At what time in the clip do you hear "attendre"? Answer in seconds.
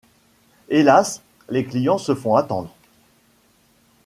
2.33-2.73